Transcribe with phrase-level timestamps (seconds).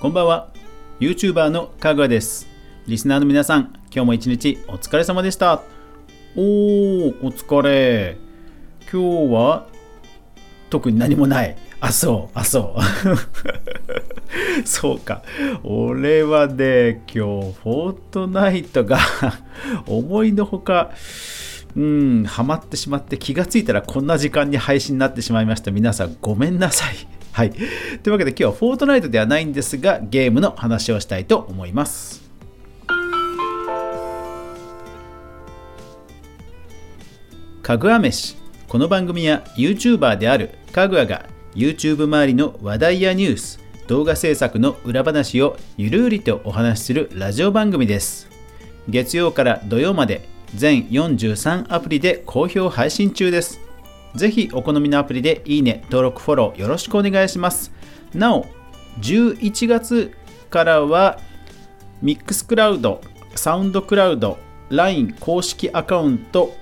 [0.00, 0.52] こんばんは。
[1.00, 2.46] YouTuber のかぐわです。
[2.86, 5.60] リスナーの皆さん今日も一日お疲れ様でした。
[6.36, 8.16] おーお疲れ。
[8.92, 9.66] 今日は
[10.70, 11.56] 特に何もない。
[11.80, 14.62] あそうあそう。
[14.64, 15.24] そうか。
[15.64, 19.00] 俺はね今日フォートナイトが
[19.88, 20.92] 思いのほか
[21.74, 25.72] うんハマってしまって気がついたらこんな時間に配信になってしまいました。
[25.72, 27.17] 皆さんごめんなさい。
[27.38, 27.52] はい。
[27.52, 27.62] とい
[28.10, 32.28] うわけで今日はフォートナイトではないんですが、ゲームの話をしたいと思います。
[37.62, 38.34] かぐわ飯。
[38.66, 48.28] この番組は YouTuber であるかぐわが YouTube 周りの話題やニュース、動画制作の裏話をゆるりとお話しするラジオ番組です。
[48.88, 53.67] 月曜から土曜まで全43アプリで好評配信中です。
[54.18, 57.72] ぜひお好みのアプリでいいね、登録、フォローよろしくお願いします。
[58.12, 58.46] なお、
[59.00, 60.12] 11月
[60.50, 61.20] からは
[62.02, 63.00] ミックスクラウド、
[63.36, 64.38] サウンドクラウド、
[64.70, 66.52] LINE 公式アカウント、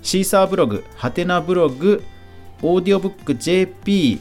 [0.00, 2.04] シーサーブログ、ハテナブログ、
[2.62, 4.20] オーディオブック JP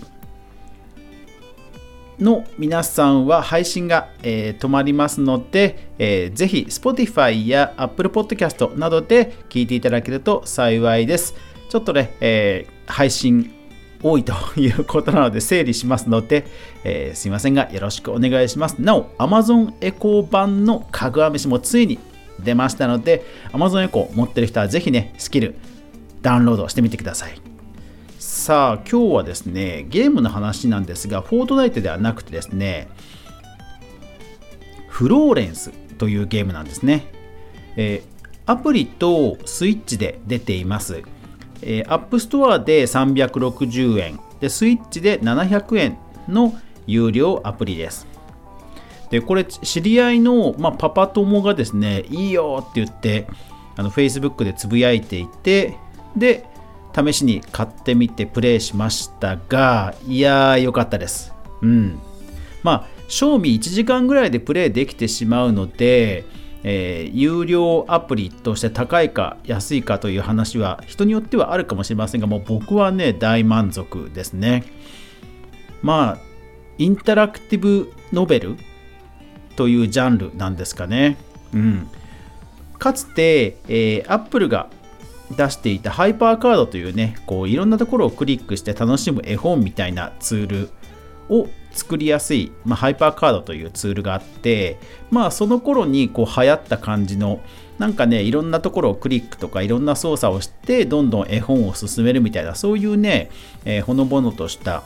[2.20, 11.51] の皆さんは配信が、えー、止まりますので、えー、ぜひ Spotify や Apple Podcast などで聞いていただけると幸いです。
[11.72, 13.50] ちょっとね、えー、配信
[14.04, 16.46] 多いということなので整理しますので、
[16.84, 18.82] えー、すいませんがよろしくお願いします。
[18.82, 21.98] なお、Amazon エコー版のかぐわ飯もついに
[22.44, 25.56] 出ましたので、Amazon エコー持ってる人はぜひね、スキル
[26.22, 27.42] ダウンロードしてみてください。
[28.20, 32.90] さあ、今日はですね、ゲームの話なんですが、フォートナイトではなくてですね、
[34.90, 37.06] フローレンスというゲームなんですね。
[37.78, 41.04] えー、アプリとスイッチで出ています。
[41.62, 46.54] えー、App Store で360円で、スイッチで700円の
[46.88, 48.08] 有料アプリです。
[49.10, 53.28] で、これ、知り合いの、まあ、パパ友がですね、いいよって言って、
[53.76, 55.78] あの Facebook でつぶやいていて、
[56.16, 56.46] で、
[56.94, 61.34] 試しに買ってみてプレイしましたが、いやー、良かったです。
[61.62, 62.00] うん。
[62.64, 66.26] まあ、賞味1時間ぐらいでプレイできてしまうので、
[66.64, 74.64] えー、有料アプリとして高いか安いかという話は人によってはあるかもしれませんがもう僕はね大満足ですね。
[75.82, 76.18] まあ
[76.78, 78.58] インタラクティブノベル
[79.56, 81.18] というジャンルなんですかね。
[81.54, 81.90] うん。
[82.78, 84.70] かつて、えー、アップルが
[85.36, 90.70] 出していたハイパーカードというねこういろんなところをクリックして楽しむ絵本みたいなツール
[91.30, 94.78] を作りやすい、まあ、ハイパーカードというツールがあって
[95.10, 97.42] まあその頃にこう流行った感じの
[97.80, 103.32] なんかねいろんなところをクリックとかいろんな操作をしてどんどん絵本を進めるみたいなそういうね、
[103.66, 104.84] えー、ほのぼのとした、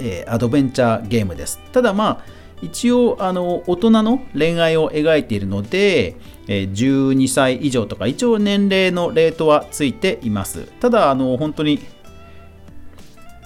[0.00, 1.60] えー、アドベンチャーゲームです。
[1.72, 10.66] ただまあ一応あの大人の恋愛を描いているので、え、12歳以上とか一応年齢のレートはついています。
[10.80, 11.80] ただあの本当に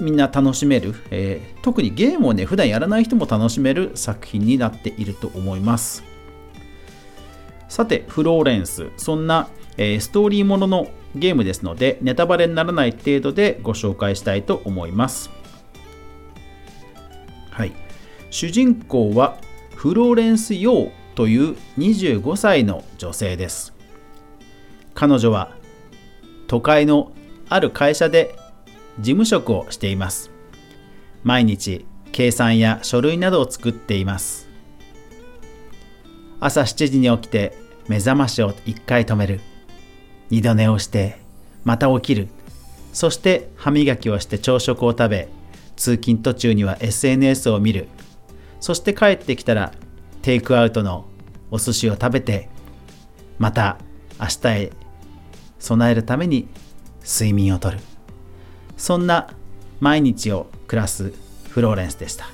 [0.00, 6.02] みんな楽しめる、えー、特にゲームをね普段やらない人も楽しめる作品になっていると思います。
[7.68, 8.90] さてフローレンス。
[8.96, 15.30] そんな、えー、ストーリーもののゲームですのでネタバレにならない程度でご紹介したいと思います。
[17.50, 17.72] はい。
[18.30, 19.36] 主人公は
[19.76, 23.72] フローレンス・ヨーという25歳の女性です。
[24.94, 25.56] 彼女は
[26.46, 27.12] 都会の
[27.48, 28.36] ある会社で
[28.98, 30.30] 事務職をしています。
[31.22, 34.48] 毎日計算や書類などを作っています。
[36.40, 37.56] 朝7時に起きて
[37.88, 39.40] 目覚ましを1回止める。
[40.30, 41.18] 二度寝をして
[41.64, 42.28] また起きる。
[42.92, 45.28] そして歯磨きをして朝食を食べ、
[45.76, 47.88] 通勤途中には SNS を見る。
[48.60, 49.72] そして帰ってきたら
[50.22, 51.06] テイクアウトの
[51.50, 52.48] お寿司を食べて、
[53.38, 53.78] また
[54.20, 54.72] 明日へ
[55.58, 56.48] 備えるために
[57.02, 57.78] 睡眠をとる。
[58.84, 59.30] そんな
[59.80, 61.14] 毎日を暮らす
[61.48, 62.26] フローレンスでした。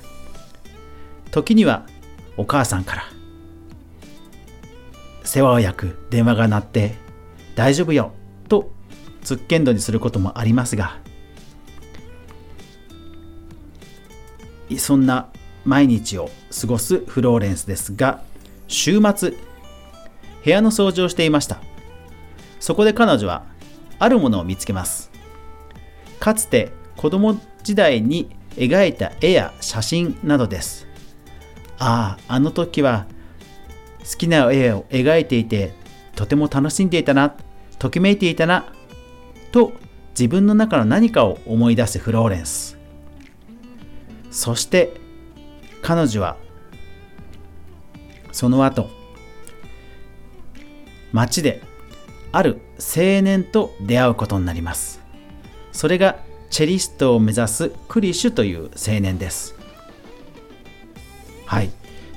[1.31, 1.85] 時には
[2.35, 3.03] お母さんから
[5.23, 6.95] 世話を焼く電話が鳴って
[7.55, 8.11] 大丈夫よ
[8.49, 8.69] と
[9.23, 10.97] つっけんどにすることもありますが
[14.77, 15.29] そんな
[15.63, 16.29] 毎日を
[16.59, 18.23] 過ごすフローレンスですが
[18.67, 19.31] 週末
[20.43, 21.61] 部屋の掃除をしていました。
[22.59, 23.45] そこで彼女は
[23.99, 25.10] あるものを見つけます。
[26.21, 30.87] かつて子供時代に描いた絵や写真などです。
[31.79, 33.07] ああ、あの時は
[34.09, 35.73] 好きな絵を描いていて
[36.15, 37.35] とても楽しんでいたな、
[37.79, 38.71] ときめいていたな、
[39.51, 39.73] と
[40.11, 42.77] 自分の中の何かを思い出すフローレンス。
[44.29, 44.93] そして
[45.81, 46.37] 彼女は
[48.31, 48.91] その後
[51.11, 51.63] 街で
[52.31, 55.00] ある青年と出会うことになります
[55.81, 56.17] それが
[56.51, 59.55] チェリストを目指すクリシュという青年です。
[61.47, 61.71] はい。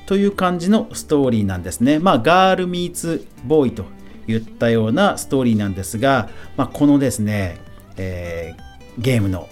[0.05, 1.99] という感じのストーリーなんですね。
[1.99, 3.87] まあガールミーツボーイと
[4.29, 6.29] いったようなストーリーなんですが、
[6.59, 7.57] まあ、このですね、
[7.97, 9.49] えー、ゲームの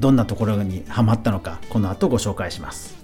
[0.00, 2.96] どんなところにハマったのかこの後ご紹介します。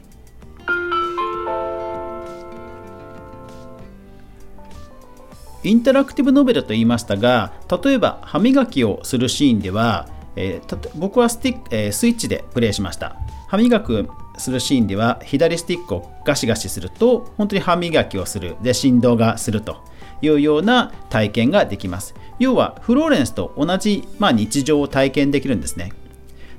[5.62, 7.52] インタラクティブノベルと言いましたが
[7.84, 10.08] 例えば歯磨きをするシーンでは、
[10.40, 13.16] えー、僕はスティック、えー、スイッチでプレイしました。
[13.48, 14.08] 歯磨き
[14.38, 18.56] するシーンでは左スティックをガシガシすると本当に歯磨きをする。
[18.62, 19.82] で振動がすると
[20.22, 22.14] いうような体験ができます。
[22.38, 25.92] 要はフローレンスと同じ、まあ、日常を体験できるんですね。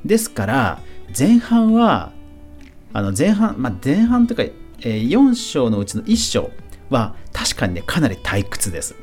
[0.04, 0.80] ですから
[1.18, 2.12] 前半は
[2.92, 6.52] あの前半、まあ、前半というか、え、4章のうちの1章
[6.90, 8.96] は確かにねかなり退屈です。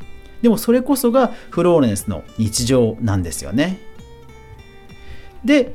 [0.42, 3.78] でもそれこそがフローレンスの日常なんですよね。
[5.46, 5.74] で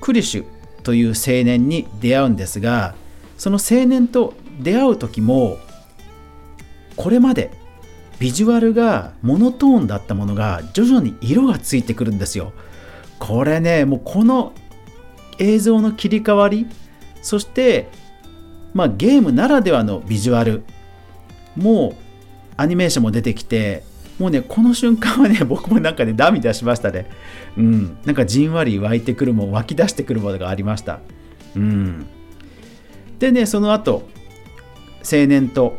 [0.00, 0.44] クリシュ
[0.82, 2.94] という青年に出会うんですが
[3.36, 5.58] その青年と出会う時も
[6.96, 7.50] これまで
[8.18, 12.52] ビジュアルがモノトーンだったものが徐々に色がついてくるんですよ。
[13.18, 14.52] これねもうこの
[15.38, 16.66] 映像の切り替わり
[17.22, 17.88] そして
[18.74, 20.64] まあゲームならではのビジュアル
[21.56, 21.94] もう
[22.56, 23.84] アニメーションも出てきて
[24.20, 27.10] もうねこの瞬間はね 僕もなんかね涙しましたね。
[27.56, 27.96] うん。
[28.04, 31.00] なんかじんわり湧いてくるも湧き出してくるものがありました。
[31.56, 32.06] うん。
[33.18, 34.08] でねその後
[35.10, 35.78] 青年と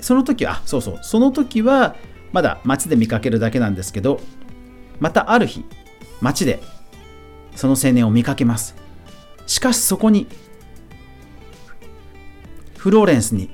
[0.00, 0.98] その時はそうそう。
[1.00, 1.96] その時は
[2.30, 4.20] まだ街で見かけるだけなんですけど
[5.00, 5.64] またある日
[6.20, 6.62] 街で
[7.54, 8.76] その青年を見かけます。
[9.46, 10.26] しかしそこに
[12.76, 13.48] フローレンスに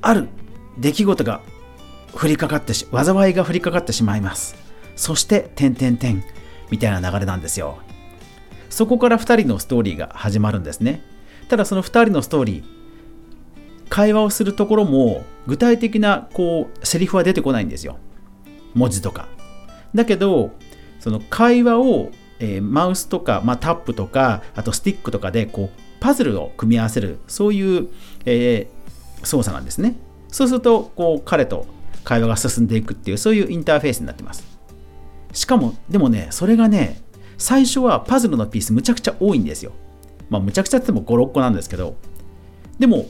[0.00, 0.26] ある
[0.76, 1.40] 出来事が
[2.14, 4.54] 降りかかってし、災いが降りかかってしまいます。
[4.96, 6.22] そして、点点点
[6.70, 7.78] みたいな流れなんですよ。
[8.70, 11.02] そこから2人のストーリーが始まるんですね。
[11.48, 17.98] ただその2人のストーリー、会話をするところも具体的なこうセリフは出てこないんですよ。
[18.74, 19.28] 文字とか。
[19.94, 20.52] だけど、
[21.00, 27.88] その会話を、えー、マウスとか、まあ、タップとか、あとスティックとかでこうパズルを組み合わせるそういう、
[28.24, 29.94] えー、操作なんですね
[30.28, 31.64] そうするとこう彼と
[32.04, 34.44] 会話が進んでいくっていうそういうインターフェースになってます。
[35.32, 37.00] しかもでもねそれがね
[37.38, 39.72] 最初はパズルのピースむちゃくちゃ多いんですよ。
[40.30, 41.96] まあむちゃくちゃっても56個なんですけど。
[42.78, 43.06] でも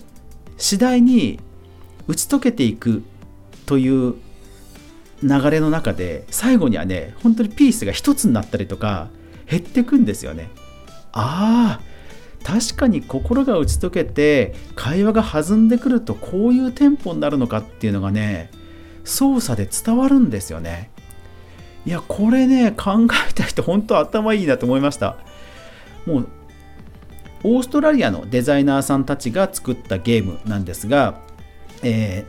[0.58, 1.40] 次第に
[2.06, 3.02] 打ち解けていく
[3.66, 4.14] という
[5.22, 9.08] 流れの中で最後にはね本当にピースが一つになったりとか
[9.48, 10.50] 減ってくんですよね。
[11.12, 11.92] ああ
[12.44, 18.50] 確かに心が打ち解けて会話が弾んでくるとこういうテンポになるのかっていうのがね
[19.04, 20.90] 操作で伝わるんですよね。
[21.84, 25.16] いやこれね考えた人本当頭いいなと思いました。
[26.06, 26.28] もう
[27.44, 31.20] オーストラリアのデザイナーさんたちが作ったゲームなんですが、
[31.82, 32.24] え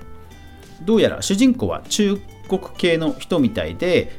[0.81, 2.17] ー、どうやら主人公は中
[2.47, 4.11] 国系の人みたいで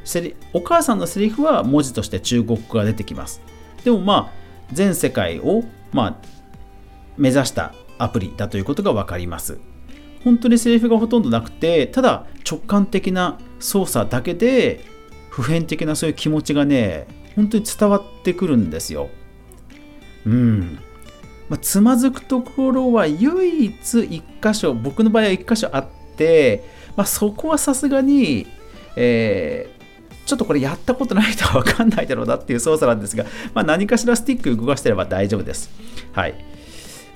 [0.53, 3.41] お母さんのセリフは文字として中国語が出てきます。
[3.85, 4.33] でもまあ
[4.73, 6.17] 全世界をまあ、
[7.17, 9.61] 目指したアプリだということが分かります。
[10.25, 14.85] 本当にセリフがほとんどなくて、ただ直感的な操作だけで、
[15.31, 19.09] 普遍的なそういう気持ちがね、本当に伝わってくるんですよ。
[20.27, 20.79] うん。
[21.49, 25.87] まあ、つまずくところは唯一1箇所、僕の場合は1箇所あっ
[26.17, 26.65] て、
[26.97, 28.47] まあ、そこはさすがに、
[28.97, 29.69] え
[30.27, 35.71] ちょっとこれやったことない人は分かんないだろうなっていう操作なんですが、まあ、何かしらスティック動かしてれば大丈夫です。
[36.13, 36.35] はい。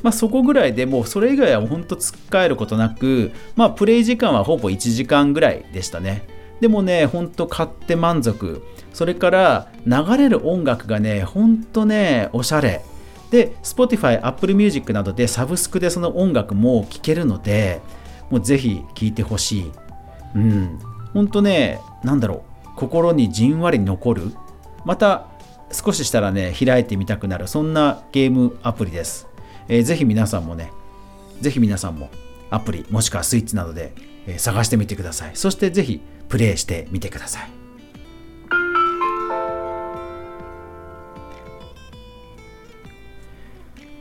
[0.03, 6.27] まあ、そこぐらいでもうそれ以外は本当突っかえることなく、まあ、プレイ時間はほぼ1時間ぐらいでしたね。
[6.61, 8.63] でもね、ほんと買って満足。
[8.93, 12.83] それから流れる音楽がね、ほんとね、おしゃれ。
[13.31, 17.81] で、Spotify、Apple Music などでサブスクでその音楽も聴けるので、
[18.31, 19.73] もうぜひ聴いてほしい。
[20.35, 20.79] うん。
[21.13, 22.49] ほんとね、なんだろう。
[22.79, 24.33] 心にじんわり残る
[24.85, 25.27] また
[25.73, 29.27] 少ししたらね開いてみたくなるそんなゲームアプリです、
[29.69, 30.73] えー、ぜひ皆さんもね
[31.41, 32.11] ぜひ皆さんも
[32.51, 33.93] アプリもしくはスイッチなどで、
[34.27, 35.33] えー、探してみてください。
[35.35, 37.51] そしてぜひプレイしてみてください。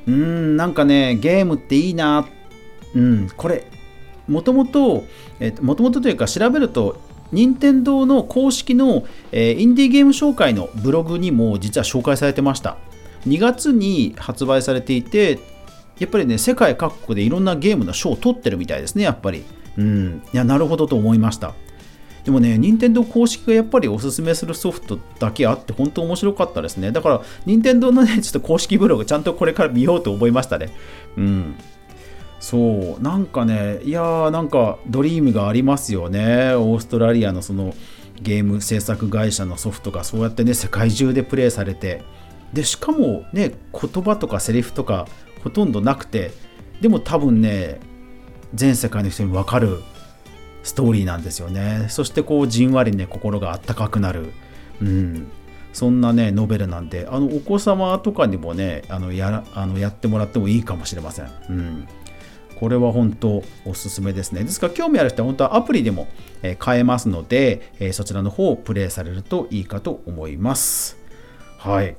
[0.07, 2.25] うんなんかねゲームっていいな。
[2.95, 3.69] うんこれ
[4.27, 5.03] もともと
[5.61, 7.01] もともとというか調べると
[7.33, 12.77] 任天堂の公式の、えー、インディーゲーム紹介のブログにも実は紹介されてました。
[13.27, 15.56] 2月に発売されていて
[15.99, 19.43] やっぱりね世界各国でいろんなゲームの賞を取ってるみたいですねやっぱり
[19.77, 21.53] うんいやなるほどと思いました
[22.27, 26.91] でもね、任天堂公式がやっぱりおすすめするソフトだけあって、本当面白かったですね。
[26.91, 30.75] だから、任天堂のね、ちょっと公式ブログ、ちゃんとこれから見ようと思いましたね。
[31.15, 31.55] うん。
[32.41, 36.53] そう、なんかね、いやー、なんか、ドリームがありますよね。
[36.53, 37.73] オーストラリアのその、
[38.21, 42.03] ゲーム制作会社のソフトがそうやってね、世界中でプレイされて、
[42.53, 45.07] で、しかもね、言葉とかセリフとか
[45.43, 46.31] ほとんどなくて、
[46.81, 47.79] でも多分ね、
[48.53, 49.81] 全世界の人に分かる
[50.63, 51.87] ストーリーなんですよね。
[51.89, 54.31] そしてこうじんわりね心があったかくなる、
[54.81, 55.27] うん、
[55.73, 61.87] そんなねノベルなんであのお子様とかにもねあのやあのやってもらってもいいかもしれません、うん、
[62.59, 64.43] これは本当おすすめですね。
[64.43, 66.07] ですから興味ある人は本当はアプリでも
[66.59, 70.97] 買えますのでそちらの方をプレイされるといいかと思います。
[71.57, 71.95] はい。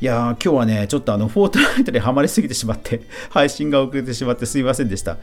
[0.00, 5.16] いやー、今日はね、ちょっとあの、フォートナイトにはまりすぎてしまって、 配信が遅れてしまってすいませんでした。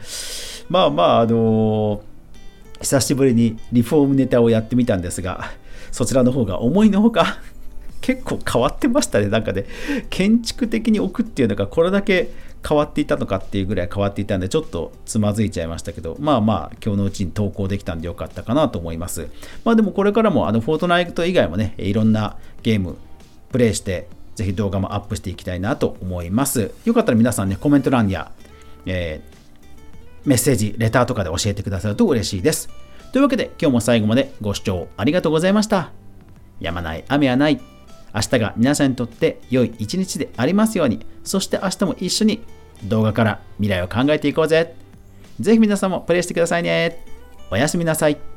[0.68, 2.16] まあまあ、あのー
[2.82, 5.50] 久しぶりにリフォームネタをやってみたんですが、
[5.90, 7.38] そちらの方が思いのほか
[8.02, 9.28] 結構変わってましたね。
[9.28, 9.64] なんかね、
[10.10, 12.32] 建築的に置くっていうのがこれだけ
[12.68, 19.28] 変わっていたのかっていうぐらい変わっていたんで、ちょっとつまずいちゃいましたけど、まあまあ、今日のうちに投稿できたんでよかったかなと思います。
[19.64, 22.96] まあでもこれからも、あの、フォートナイト以外もね、いろんなゲーム、
[23.50, 26.70] プレイして、ぜひ動画もアップしていきたいなと思います。
[26.84, 28.30] よかったら皆さんね、コメント欄や、
[28.86, 29.36] えー
[30.26, 32.68] メッセージ、レターとかで教えてくださると嬉しいです。
[33.12, 35.92] というわけで今日も最後までご視聴ありがとうございました。
[36.58, 37.60] やまない雨はない。
[38.12, 42.42] 明日が皆さんにとって良い一日でありますように、そして明日も一緒に
[42.84, 44.74] 動画から未来を考えていこうぜ。
[45.38, 47.04] ぜひ皆さんもプレイしてくださいね。
[47.50, 48.35] おやすみなさい。